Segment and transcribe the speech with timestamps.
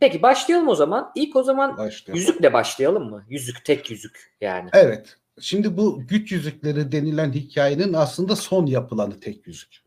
[0.00, 1.12] Peki başlayalım o zaman.
[1.14, 2.20] İlk o zaman Başlayalım.
[2.20, 3.24] yüzükle başlayalım mı?
[3.28, 4.70] Yüzük, tek yüzük yani.
[4.72, 5.16] Evet.
[5.40, 9.82] Şimdi bu güç yüzükleri denilen hikayenin aslında son yapılanı tek yüzük.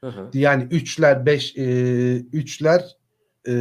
[0.00, 0.30] Hı hı.
[0.34, 1.62] Yani üçler, beş, e,
[2.16, 2.96] üçler,
[3.48, 3.52] e,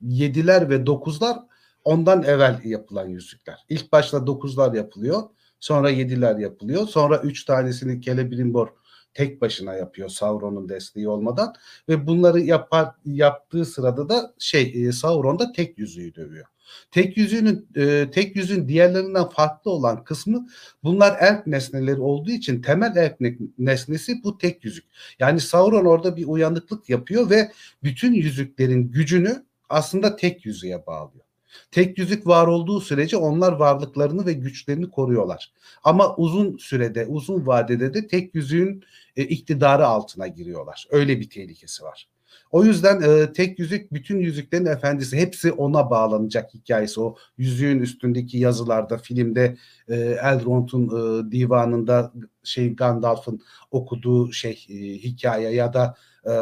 [0.00, 1.38] yediler ve dokuzlar
[1.84, 3.64] ondan evvel yapılan yüzükler.
[3.68, 5.22] İlk başta dokuzlar yapılıyor.
[5.60, 6.86] Sonra yediler yapılıyor.
[6.86, 8.68] Sonra üç tanesini Celebrimbor
[9.14, 11.54] tek başına yapıyor Sauron'un desteği olmadan
[11.88, 16.46] ve bunları yapar yaptığı sırada da şey e, Sauron da tek yüzüğü dövüyor.
[16.90, 20.48] Tek yüzüğünün e, tek yüzüğün diğerlerinden farklı olan kısmı
[20.84, 24.84] bunlar elf nesneleri olduğu için temel ne- nesnesi bu tek yüzük.
[25.18, 31.21] Yani Sauron orada bir uyanıklık yapıyor ve bütün yüzüklerin gücünü aslında tek yüzüğe bağlıyor.
[31.70, 35.52] Tek yüzük var olduğu sürece onlar varlıklarını ve güçlerini koruyorlar.
[35.84, 38.84] Ama uzun sürede, uzun vadede de tek yüzüğün
[39.16, 40.86] e, iktidarı altına giriyorlar.
[40.90, 42.08] Öyle bir tehlikesi var.
[42.50, 47.00] O yüzden e, tek yüzük bütün yüzüklerin efendisi hepsi ona bağlanacak hikayesi.
[47.00, 49.56] O yüzüğün üstündeki yazılarda, filmde
[49.88, 52.12] e, Elrond'un e, divanında
[52.44, 55.94] şey Gandalf'ın okuduğu şey e, hikaye ya da
[56.26, 56.32] e,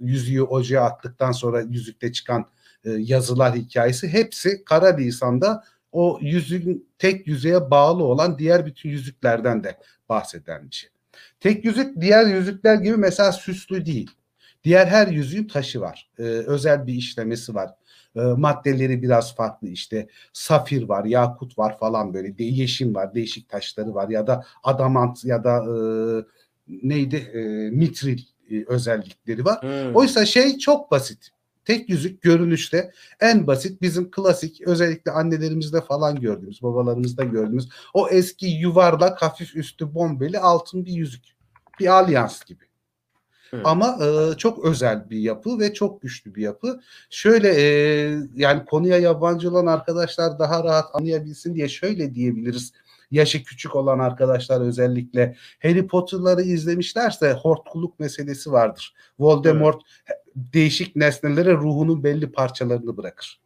[0.00, 2.46] yüzüğü ocağa attıktan sonra yüzükte çıkan
[2.84, 9.64] e, yazılar hikayesi hepsi Kara Lisan'da o yüzüğün tek yüzüğe bağlı olan diğer bütün yüzüklerden
[9.64, 10.90] de bahseden bir şey.
[11.40, 14.10] Tek yüzük diğer yüzükler gibi mesela süslü değil.
[14.64, 16.10] Diğer her yüzüğün taşı var.
[16.18, 17.70] Ee, özel bir işlemesi var.
[18.16, 20.08] Ee, maddeleri biraz farklı işte.
[20.32, 22.38] Safir var, yakut var falan böyle.
[22.38, 25.74] De, yeşim var, değişik taşları var ya da adamant ya da e,
[26.68, 27.38] neydi e,
[27.70, 29.62] mitril e, özellikleri var.
[29.62, 29.94] Hmm.
[29.94, 31.30] Oysa şey çok basit.
[31.68, 38.46] Tek yüzük görünüşte en basit bizim klasik özellikle annelerimizde falan gördüğümüz, babalarımızda gördüğümüz o eski
[38.46, 41.24] yuvarlak hafif üstü bombeli altın bir yüzük.
[41.80, 42.64] Bir alyans gibi.
[43.50, 43.60] Hı.
[43.64, 46.80] Ama e, çok özel bir yapı ve çok güçlü bir yapı.
[47.10, 47.64] Şöyle e,
[48.34, 52.72] yani konuya yabancı olan arkadaşlar daha rahat anlayabilsin diye şöyle diyebiliriz.
[53.10, 58.94] Yaşı küçük olan arkadaşlar özellikle Harry Potter'ları izlemişlerse hortkuluk meselesi vardır.
[59.18, 59.82] Voldemort
[60.52, 63.40] değişik nesnelere ruhunun belli parçalarını bırakır.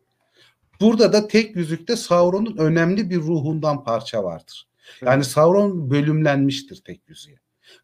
[0.80, 4.68] Burada da tek yüzükte Sauron'un önemli bir ruhundan parça vardır.
[5.04, 7.36] Yani Sauron bölümlenmiştir tek yüzüğe.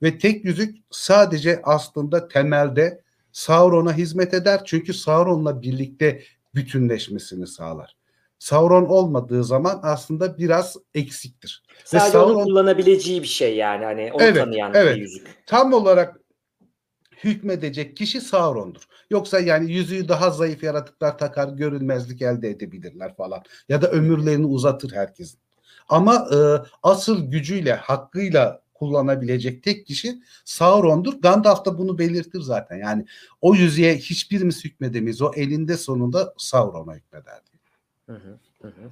[0.03, 3.01] Ve tek yüzük sadece aslında temelde
[3.33, 4.61] Sauron'a hizmet eder.
[4.65, 6.23] Çünkü Sauron'la birlikte
[6.55, 7.97] bütünleşmesini sağlar.
[8.39, 11.63] Sauron olmadığı zaman aslında biraz eksiktir.
[11.71, 13.85] Ve Sadece onun Sauron kullanabileceği bir şey yani.
[13.85, 14.97] Hani onu Evet, tanıyan evet.
[14.97, 15.47] bir yüzük.
[15.47, 16.18] tam olarak
[17.25, 18.83] hükmedecek kişi Sauron'dur.
[19.11, 23.43] Yoksa yani yüzüğü daha zayıf yaratıklar takar, görünmezlik elde edebilirler falan.
[23.69, 25.39] Ya da ömürlerini uzatır herkesin.
[25.89, 26.39] Ama e,
[26.83, 31.21] asıl gücüyle, hakkıyla kullanabilecek tek kişi Sauron'dur.
[31.21, 32.77] Gandalf da bunu belirtir zaten.
[32.77, 33.07] Yani
[33.41, 35.23] o yüzüğe hiçbirimiz hükmedemeyiz.
[35.23, 37.41] O elinde sonunda Sauron'a hükmeder.
[38.07, 38.91] hı, hı hı.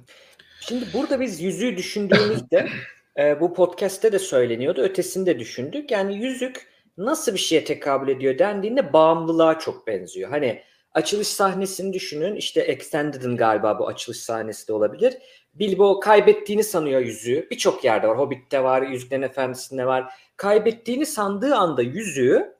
[0.59, 2.69] Şimdi burada biz yüzüğü düşündüğümüzde
[3.17, 4.81] e, bu podcast'te de söyleniyordu.
[4.81, 5.91] Ötesini de düşündük.
[5.91, 6.67] Yani yüzük
[6.97, 10.29] nasıl bir şeye tekabül ediyor dendiğinde bağımlılığa çok benziyor.
[10.29, 10.61] Hani
[10.93, 12.35] açılış sahnesini düşünün.
[12.35, 15.17] İşte Extended'ın galiba bu açılış sahnesi de olabilir.
[15.53, 17.47] Bilbo kaybettiğini sanıyor yüzüğü.
[17.51, 18.17] Birçok yerde var.
[18.17, 20.13] Hobbit'te var, Yüzüklerin Efendisi'nde var.
[20.37, 22.57] Kaybettiğini sandığı anda yüzüğü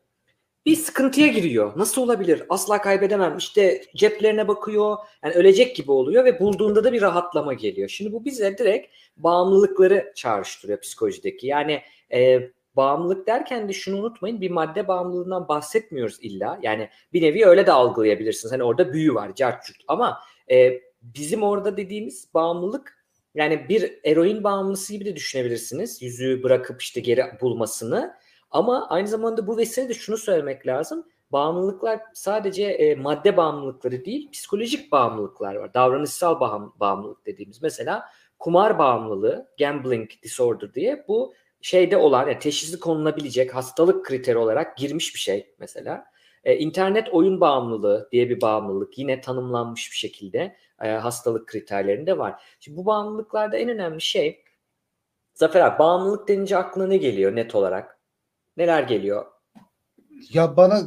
[0.66, 1.74] bir sıkıntıya giriyor.
[1.76, 2.44] Nasıl olabilir?
[2.50, 3.38] Asla kaybedemem.
[3.38, 4.98] İşte ceplerine bakıyor.
[5.24, 7.90] Yani ölecek gibi oluyor ve bulduğunda da bir rahatlama geliyor.
[7.90, 11.48] Şimdi bu bize direkt bağımlılıkları çağrıştırıyor psikolojideki.
[11.48, 11.82] Yani
[12.14, 16.60] e, bağımlılık derken de şunu unutmayın bir madde bağımlılığından bahsetmiyoruz illa.
[16.62, 18.54] Yani bir nevi öyle de algılayabilirsiniz.
[18.54, 19.78] Hani orada büyü var, cartçurt.
[19.88, 20.20] Ama
[20.52, 22.98] e, bizim orada dediğimiz bağımlılık
[23.36, 26.02] yani bir eroin bağımlısı gibi de düşünebilirsiniz.
[26.02, 28.14] Yüzüğü bırakıp işte geri bulmasını.
[28.52, 31.06] Ama aynı zamanda bu vesilede şunu söylemek lazım.
[31.32, 35.74] Bağımlılıklar sadece e, madde bağımlılıkları değil, psikolojik bağımlılıklar var.
[35.74, 37.62] Davranışsal bağım, bağımlılık dediğimiz.
[37.62, 38.06] Mesela
[38.40, 41.34] kumar bağımlılığı, gambling disorder diye bu
[41.68, 46.06] şeyde olan, yani teşhisi konulabilecek hastalık kriteri olarak girmiş bir şey mesela.
[46.44, 52.42] E, internet oyun bağımlılığı diye bir bağımlılık yine tanımlanmış bir şekilde e, hastalık kriterlerinde var.
[52.60, 54.44] Şimdi bu bağımlılıklarda en önemli şey
[55.34, 58.00] Zafer abi bağımlılık denince aklına ne geliyor net olarak?
[58.58, 59.26] Neler geliyor?
[60.34, 60.82] Ya bana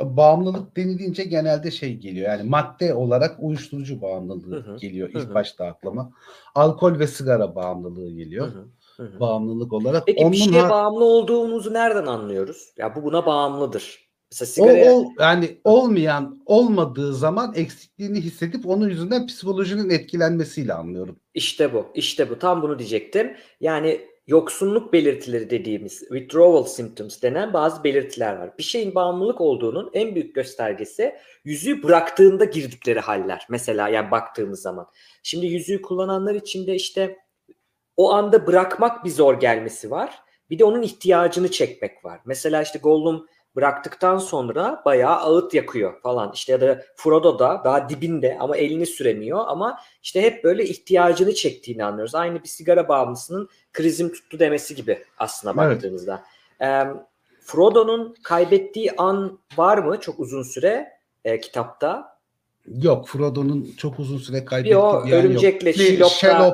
[0.00, 2.28] bağımlılık denilince genelde şey geliyor.
[2.28, 5.34] Yani madde olarak uyuşturucu bağımlılığı Hı hı, geliyor ilk hı.
[5.34, 6.12] başta aklıma.
[6.54, 8.46] Alkol ve sigara bağımlılığı geliyor.
[8.46, 8.68] Hı hı,
[9.00, 9.20] hı hı.
[9.20, 10.06] Bağımlılık olarak.
[10.06, 12.72] Peki Onun bir şeye bağımlı olduğumuzu nereden anlıyoruz?
[12.76, 14.08] Ya bu buna bağımlıdır.
[14.32, 21.20] Mesela o, sigaraya o yani olmayan olmadığı zaman eksikliğini hissedip onun yüzünden psikolojinin etkilenmesiyle anlıyorum.
[21.34, 22.38] işte bu, işte bu.
[22.38, 23.36] Tam bunu diyecektim.
[23.60, 28.58] Yani yoksunluk belirtileri dediğimiz withdrawal symptoms denen bazı belirtiler var.
[28.58, 31.14] Bir şeyin bağımlılık olduğunun en büyük göstergesi
[31.44, 33.46] yüzüğü bıraktığında girdikleri haller.
[33.50, 34.86] Mesela yani baktığımız zaman.
[35.22, 37.16] Şimdi yüzüğü kullananlar için de işte
[37.98, 40.22] o anda bırakmak bir zor gelmesi var.
[40.50, 42.20] Bir de onun ihtiyacını çekmek var.
[42.24, 46.32] Mesela işte Gollum bıraktıktan sonra bayağı ağıt yakıyor falan.
[46.32, 51.34] İşte ya da Frodo da daha dibinde ama elini süremiyor ama işte hep böyle ihtiyacını
[51.34, 52.14] çektiğini anlıyoruz.
[52.14, 55.74] Aynı bir sigara bağımlısının krizim tuttu demesi gibi aslında Evet.
[55.76, 56.22] baktığımızda.
[56.62, 56.84] Ee,
[57.40, 60.92] Frodo'nun kaybettiği an var mı çok uzun süre
[61.24, 62.18] e, kitapta?
[62.82, 65.24] Yok Frodo'nun çok uzun süre Bir kaybettiği o bir yok.
[65.24, 66.52] örümcekle Bir Shelob Shelob,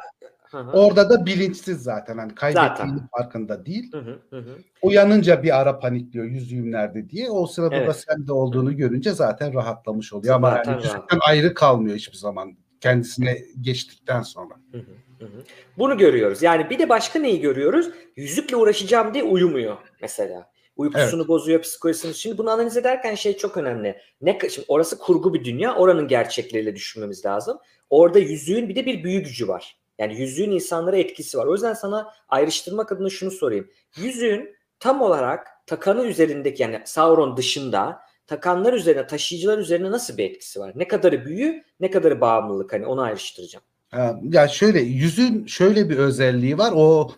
[0.54, 0.70] Hı hı.
[0.70, 3.08] orada da bilinçsiz zaten hani kaybettiğinin Zaten.
[3.18, 3.92] farkında değil.
[3.92, 4.44] Hı hı.
[4.82, 7.30] Uyanınca bir ara panikliyor yüzüğüm nerede diye.
[7.30, 8.04] O sırada da Evet.
[8.08, 10.34] sende olduğunu görünce zaten rahatlamış oluyor.
[10.34, 14.54] Ama Zaten yani yüzükten ayrı kalmıyor hiçbir zaman kendisine geçtikten sonra.
[14.72, 15.42] Hı hı, hı.
[15.78, 16.42] Bunu görüyoruz.
[16.42, 17.90] Yani bir de başka neyi görüyoruz?
[18.16, 20.50] Yüzükle uğraşacağım diye uyumuyor mesela.
[20.76, 22.14] Uykusunu bozuyor, psikolojisini.
[22.14, 23.96] Şimdi bunu analiz ederken şey çok önemli.
[24.20, 27.58] Ne şimdi orası kurgu bir dünya, oranın gerçekleriyle düşünmemiz lazım.
[27.90, 29.83] Orada yüzüğün bir de bir büyü gücü var.
[29.98, 31.46] Yani yüzüğün insanlara etkisi var.
[31.46, 33.70] O yüzden sana ayrıştırmak adına şunu sorayım.
[33.96, 40.60] Yüzüğün tam olarak takanı üzerindeki yani Sauron dışında takanlar üzerine, taşıyıcılar üzerine nasıl bir etkisi
[40.60, 40.72] var?
[40.74, 43.64] Ne kadarı büyü, ne kadarı bağımlılık hani onu ayrıştıracağım.
[43.90, 46.72] Ha, Ya şöyle yüzün şöyle bir özelliği var.
[46.76, 47.10] O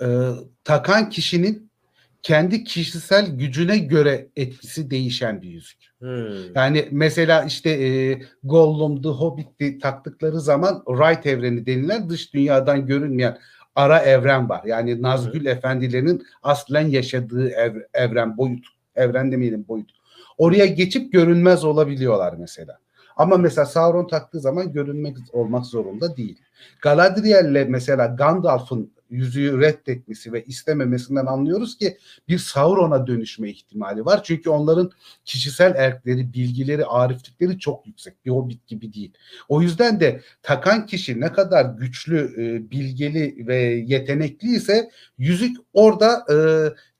[0.00, 0.06] e,
[0.64, 1.70] takan kişinin
[2.24, 5.78] kendi kişisel gücüne göre etkisi değişen bir yüzük.
[5.98, 6.54] Hmm.
[6.54, 13.38] Yani mesela işte e, Gollum, The Hobbit'i taktıkları zaman Right evreni denilen dış dünyadan görünmeyen
[13.74, 14.64] ara evren var.
[14.64, 18.66] Yani Nazgül efendilerinin aslen yaşadığı ev- evren boyut.
[18.94, 19.90] Evren demeyelim boyut.
[20.38, 22.78] Oraya geçip görünmez olabiliyorlar mesela.
[23.16, 26.38] Ama mesela Sauron taktığı zaman görünmek olmak zorunda değil.
[26.82, 34.22] Galadriel'le mesela Gandalf'ın yüzüğü reddetmesi ve istememesinden anlıyoruz ki bir Sauron'a dönüşme ihtimali var.
[34.24, 34.90] Çünkü onların
[35.24, 38.24] kişisel erkleri, bilgileri, ariflikleri çok yüksek.
[38.24, 39.12] Bir hobbit gibi değil.
[39.48, 43.56] O yüzden de takan kişi ne kadar güçlü, e, bilgili ve
[43.86, 46.36] yetenekliyse yüzük orada e,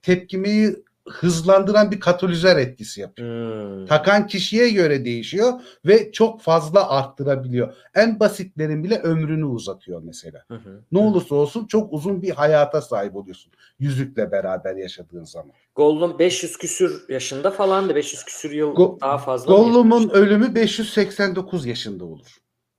[0.03, 0.77] tepkimeyi
[1.09, 3.29] hızlandıran bir katalizör etkisi yapıyor.
[3.29, 3.87] Hmm.
[3.87, 5.53] Takan kişiye göre değişiyor
[5.87, 7.75] ve çok fazla arttırabiliyor.
[7.95, 10.45] En basitlerin bile ömrünü uzatıyor mesela.
[10.49, 10.81] Hı hı.
[10.93, 15.53] Ne olursa olsun çok uzun bir hayata sahip oluyorsun yüzükle beraber yaşadığın zaman.
[15.75, 17.95] Gollum 500 küsür yaşında falandı.
[17.95, 19.57] 500 küsür yıl Go- daha fazla.
[19.57, 22.39] Gollum'un ölümü 589 yaşında olur.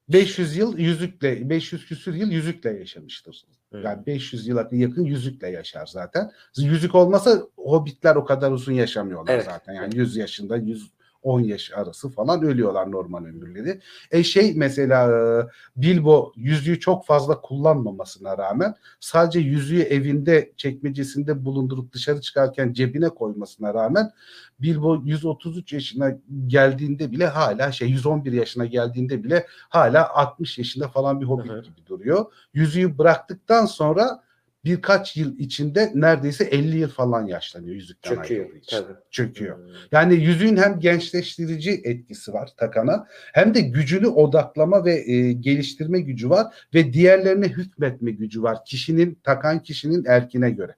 [0.10, 3.45] 500 yıl yüzükle 500 küsür yıl yüzükle yaşamıştır.
[3.73, 6.31] Yani 500 yıla yakın yüzükle yaşar zaten.
[6.57, 9.45] Yüzük olmasa hobbitler o kadar uzun yaşamıyorlar Evet.
[9.45, 9.73] zaten.
[9.73, 10.57] Yani 100 yaşında
[11.25, 13.80] 110 yaş arası falan ölüyorlar normal ömürleri.
[14.12, 21.94] E şey mesela e, Bilbo yüzüğü çok fazla kullanmamasına rağmen sadece yüzüğü evinde çekmecesinde bulundurup
[21.94, 24.12] dışarı çıkarken cebine koymasına rağmen
[24.60, 26.18] Bilbo 133 yaşına
[26.48, 31.88] geldiğinde bile hala şey 111 yaşına geldiğinde bile hala 60 yaşında falan bir hobbit gibi
[31.88, 32.25] duruyor.
[32.54, 34.25] Yüzüğü bıraktıktan sonra
[34.65, 38.77] birkaç yıl içinde neredeyse 50 yıl falan yaşlanıyor yüzükten Çöküyor ayrıldığı için.
[38.77, 38.94] tabii.
[39.12, 39.57] Çöküyor.
[39.57, 39.65] Hmm.
[39.91, 46.29] Yani yüzüğün hem gençleştirici etkisi var takana hem de gücünü odaklama ve e, geliştirme gücü
[46.29, 48.57] var ve diğerlerine hükmetme gücü var.
[48.65, 50.75] Kişinin takan kişinin erkine göre.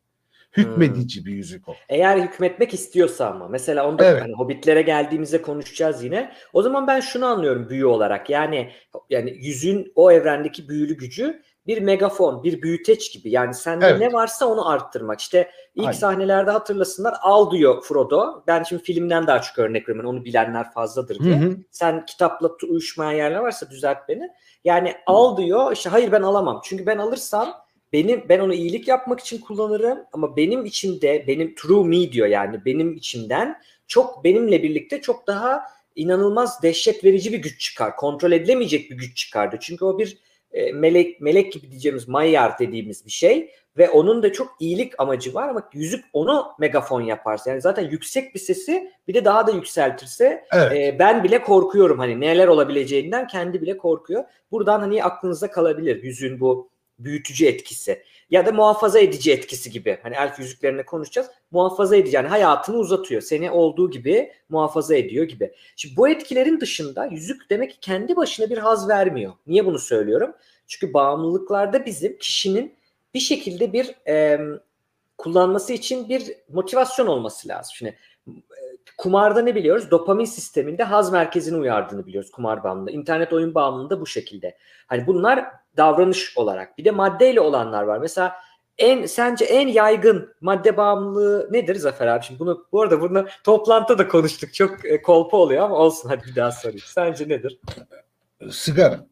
[0.57, 1.75] Hükmedici bir yüzük o.
[1.89, 4.22] Eğer hükmetmek istiyorsa ama mesela onda Evet.
[4.22, 6.32] hani hobbitlere geldiğimizde konuşacağız yine.
[6.53, 8.29] O zaman ben şunu anlıyorum büyü olarak.
[8.29, 8.72] Yani
[9.10, 13.29] yani yüzün o evrendeki büyülü gücü bir megafon, bir büyüteç gibi.
[13.31, 14.00] Yani sende Evet.
[14.00, 15.19] ne varsa onu arttırmak.
[15.21, 15.97] İşte ilk Aynen.
[15.97, 18.43] sahnelerde hatırlasınlar al diyor Frodo.
[18.47, 20.09] Ben şimdi filmden daha çok örnek veriyorum.
[20.09, 21.36] Onu bilenler fazladır Hı diye.
[21.38, 21.57] hı.
[21.71, 24.29] Sen kitapla uyuşmayan yerler varsa düzelt beni.
[24.63, 25.71] Yani al diyor.
[25.71, 26.62] işte hayır ben alamam.
[26.63, 27.53] Çünkü ben alırsam
[27.93, 32.65] benim ben onu iyilik yapmak için kullanırım ama benim içimde benim true me diyor yani
[32.65, 35.63] benim içimden çok benimle birlikte çok daha
[35.95, 37.95] inanılmaz dehşet verici bir güç çıkar.
[37.95, 39.57] Kontrol edilemeyecek bir güç çıkardı.
[39.62, 40.17] Çünkü o bir
[40.51, 45.34] e, melek melek gibi diyeceğimiz Maillard dediğimiz bir şey ve onun da çok iyilik amacı
[45.34, 49.51] var ama yüzük onu megafon yaparsa yani zaten yüksek bir sesi bir de daha da
[49.51, 50.72] yükseltirse Evet.
[50.72, 54.24] e, ben bile korkuyorum hani neler olabileceğinden kendi bile korkuyor.
[54.51, 60.00] Buradan hani aklınızda kalabilir yüzüğün bu büyütücü etkisi ya da muhafaza edici etkisi gibi.
[60.04, 61.27] Hani elf yüzüklerine konuşacağız.
[61.51, 63.22] Muhafaza edici yani hayatını uzatıyor.
[63.22, 65.54] Seni olduğu gibi muhafaza ediyor gibi.
[65.75, 69.34] Şimdi bu etkilerin dışında yüzük demek ki kendi başına bir haz vermiyor.
[69.48, 70.34] Niye bunu söylüyorum?
[70.68, 72.75] Çünkü bağımlılıklarda bizim kişinin
[73.13, 74.39] bir şekilde bir e,
[75.18, 77.72] kullanması için bir motivasyon olması lazım.
[77.75, 77.98] Şimdi
[78.98, 79.92] kumarda ne biliyoruz?
[79.92, 82.92] Dopamin sisteminde haz merkezini uyardığını biliyoruz kumar bağımlılığı.
[82.92, 84.58] İnternet oyun bağımlılığında bu şekilde.
[84.88, 85.46] Hani bunlar
[85.77, 86.77] davranış olarak.
[86.77, 87.98] Bir de maddeyle olanlar var.
[87.98, 88.36] Mesela
[88.77, 92.25] en sence en yaygın madde bağımlılığı nedir Zafer abi?
[92.25, 94.53] Şimdi bunu bu arada bunu toplantıda da konuştuk.
[94.53, 96.81] Çok e, kolpa oluyor ama olsun hadi bir daha sorayım.
[96.86, 97.60] Sence nedir?
[98.51, 99.05] Sigara.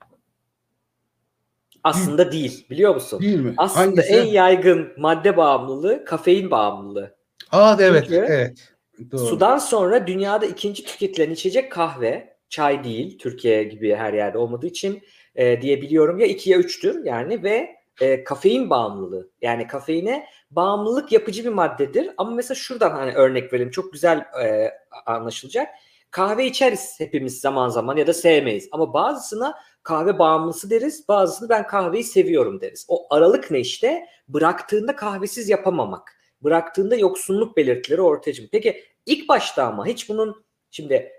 [1.84, 2.65] Aslında değil.
[2.69, 3.19] Biliyor musun?
[3.22, 3.53] Değil mi?
[3.57, 4.13] Aslında Hangisi?
[4.13, 7.15] en yaygın madde bağımlılığı kafein bağımlılığı.
[7.51, 8.75] Aa evet, Çünkü evet.
[9.12, 9.25] Doğru.
[9.25, 12.36] Sudan sonra dünyada ikinci tüketilen içecek kahve.
[12.50, 13.17] Çay değil.
[13.17, 15.03] Türkiye gibi her yerde olmadığı için
[15.36, 16.20] e, diye biliyorum.
[16.20, 19.32] Ya iki ya üçtür yani ve e, kafein bağımlılığı.
[19.42, 22.10] Yani kafeine bağımlılık yapıcı bir maddedir.
[22.18, 23.72] Ama mesela şuradan hani örnek verelim.
[23.72, 24.72] Çok güzel e,
[25.06, 25.68] anlaşılacak.
[26.12, 28.70] Kahve içeriz hepimiz zaman zaman ya da sevmeyiz.
[28.72, 31.08] Ama bazısına kahve bağımlısı deriz.
[31.08, 32.86] Bazısını ben kahveyi seviyorum deriz.
[32.89, 34.06] O aralık ne işte?
[34.27, 36.12] Bıraktığında kahvesiz yapamamak.
[36.42, 38.50] Bıraktığında yoksunluk belirtileri ortaya çıkıyor.
[38.51, 41.12] Peki ilk başta ama hiç bunun şimdi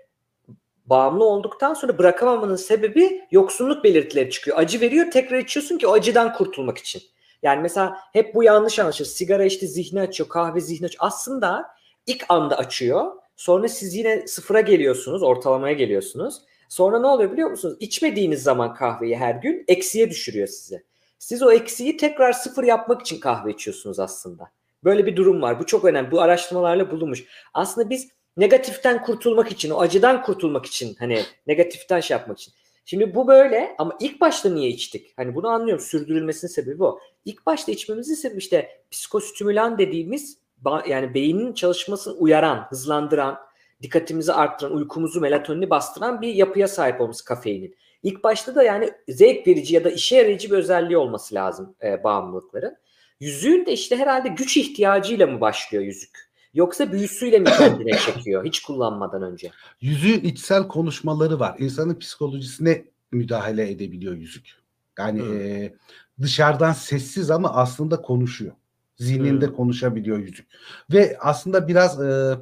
[0.87, 4.57] bağımlı olduktan sonra bırakamamanın sebebi yoksunluk belirtileri çıkıyor.
[4.57, 7.01] Acı veriyor tekrar içiyorsun ki o acıdan kurtulmak için.
[7.43, 9.09] Yani mesela hep bu yanlış anlaşılır.
[9.09, 11.05] Sigara işte zihni açıyor, kahve zihni açıyor.
[11.05, 11.65] Aslında
[12.05, 13.11] ilk anda açıyor.
[13.35, 16.41] Sonra siz yine sıfıra geliyorsunuz, ortalamaya geliyorsunuz.
[16.69, 17.77] Sonra ne oluyor biliyor musunuz?
[17.79, 20.83] İçmediğiniz zaman kahveyi her gün eksiye düşürüyor sizi.
[21.19, 24.51] Siz o eksiği tekrar sıfır yapmak için kahve içiyorsunuz aslında.
[24.83, 25.59] Böyle bir durum var.
[25.59, 26.11] Bu çok önemli.
[26.11, 27.25] Bu araştırmalarla bulunmuş.
[27.53, 32.53] Aslında biz negatiften kurtulmak için, o acıdan kurtulmak için hani negatiften şey yapmak için.
[32.85, 35.13] Şimdi bu böyle ama ilk başta niye içtik?
[35.17, 35.83] Hani bunu anlıyorum.
[35.85, 36.99] Sürdürülmesinin sebebi o.
[37.25, 40.37] İlk başta içmemizin sebebi işte psikostimülan dediğimiz
[40.87, 43.39] yani beynin çalışmasını uyaran, hızlandıran,
[43.81, 47.75] dikkatimizi arttıran, uykumuzu, melatonini bastıran bir yapıya sahip olması kafeinin.
[48.03, 52.03] İlk başta da yani zevk verici ya da işe yarayıcı bir özelliği olması lazım e,
[52.03, 52.77] bağımlılıkların.
[53.19, 56.27] Yüzüğün de işte herhalde güç ihtiyacıyla mı başlıyor yüzük?
[56.53, 59.51] Yoksa büyüsüyle mi kendine çekiyor hiç kullanmadan önce?
[59.81, 61.55] Yüzüğün içsel konuşmaları var.
[61.59, 64.51] İnsanın psikolojisine müdahale edebiliyor yüzük.
[64.99, 65.41] Yani Hmm.
[65.41, 65.73] e,
[66.21, 68.53] dışarıdan sessiz ama aslında konuşuyor.
[68.95, 69.55] Zihninde Hmm.
[69.55, 70.47] konuşabiliyor yüzük.
[70.93, 72.37] Ve aslında biraz e,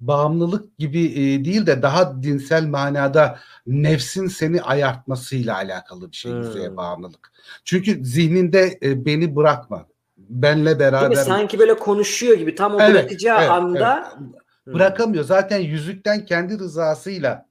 [0.00, 6.38] bağımlılık gibi e, değil de daha dinsel manada nefsin seni ayartmasıyla alakalı bir şey Hmm.
[6.42, 7.32] yüzüğe bağımlılık.
[7.64, 9.86] Çünkü zihninde e, beni bırakma.
[10.28, 11.16] Benle beraber?
[11.16, 14.28] Sanki böyle konuşuyor gibi tam o Evet, bırakacağı evet, anda evet.
[14.64, 14.74] Hmm.
[14.74, 15.24] bırakamıyor.
[15.24, 17.46] Zaten yüzükten kendi rızasıyla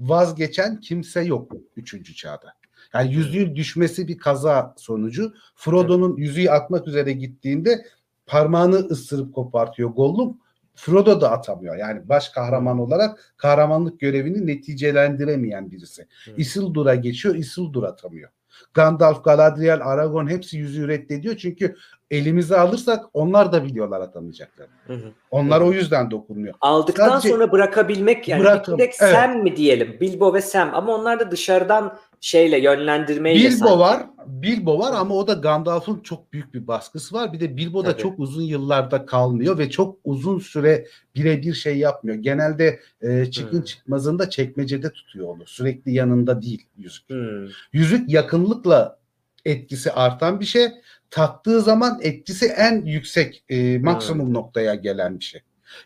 [0.00, 2.54] vazgeçen kimse yok üçüncü çağda.
[2.94, 5.34] Yani yüzüğün düşmesi bir kaza sonucu.
[5.54, 7.86] Frodo'nun yüzüğü atmak üzere gittiğinde
[8.26, 10.38] parmağını ısırıp kopartıyor Gollum.
[10.74, 11.76] Frodo da atamıyor.
[11.76, 16.06] Yani baş kahraman olarak kahramanlık görevini neticelendiremeyen birisi.
[16.36, 18.30] Isildur'a geçiyor, Isildur atamıyor.
[18.74, 21.76] Gandalf, Galadriel, Aragorn hepsi yüzüğü reddediyor çünkü
[22.10, 24.72] elimize alırsak onlar da biliyorlar atamayacaklarını.
[24.86, 25.12] Hı hı.
[25.30, 25.66] Onlar Hı.
[25.66, 26.54] o yüzden dokunmuyor.
[26.60, 29.14] Aldıktan Sadece- sonra bırakabilmek yani Bırakın, bir tek evet.
[29.14, 29.96] Sam mi diyelim?
[30.00, 33.78] Bilbo ve Sam ama onlar da dışarıdan şeyle yönlendirmeyle Bilbo sanki.
[33.80, 37.32] var, Bilbo var ama o da Gandalf'ın çok büyük bir baskısı var.
[37.32, 38.02] Bir de Bilbo da Tabii.
[38.02, 42.16] çok uzun yıllarda kalmıyor ve çok uzun süre birebir şey yapmıyor.
[42.18, 43.64] Genelde e, çıkın Hmm.
[43.64, 45.42] çıkmazında çekmecede tutuyor onu.
[45.46, 47.08] Sürekli yanında değil yüzük.
[47.10, 47.46] Hmm.
[47.72, 48.98] Yüzük yakınlıkla
[49.44, 50.68] etkisi artan bir şey.
[51.10, 55.40] Taktığı zaman etkisi en yüksek e, maksimum noktaya gelen bir şey.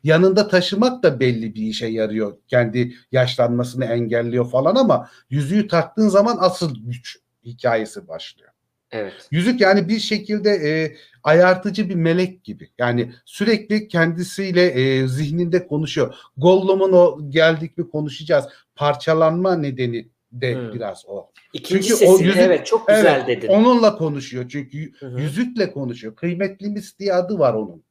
[0.05, 2.37] Yanında taşımak da belli bir işe yarıyor.
[2.49, 8.51] Kendi yaşlanmasını engelliyor falan ama yüzüğü taktığın zaman asıl güç hikayesi başlıyor.
[8.91, 9.29] Evet.
[9.31, 12.71] Yüzük yani bir şekilde e, ayartıcı bir melek gibi.
[12.79, 16.15] Yani sürekli kendisiyle e, zihninde konuşuyor.
[16.37, 18.45] Gollum'un o geldik mi konuşacağız.
[18.75, 20.73] Parçalanma nedeni de Hmm.
[20.75, 21.31] biraz o.
[21.53, 23.49] İkinci Çünkü o sesini yüzük- evet çok güzel Evet, dedin.
[23.49, 25.21] Onunla konuşuyor çünkü Hı hı.
[25.21, 26.17] yüzükle konuşuyor.
[26.17, 27.83] Kıymetlimiz diye adı var onun.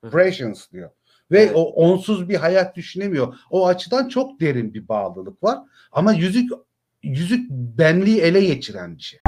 [0.00, 0.10] Hı hı.
[0.10, 0.90] Precious diyor.
[1.30, 1.52] Ve Evet.
[1.54, 3.34] o onsuz bir hayat düşünemiyor.
[3.50, 5.58] O açıdan çok derin bir bağlılık var.
[5.92, 6.50] Ama yüzük
[7.02, 9.20] yüzük benliği ele geçiren bir şey.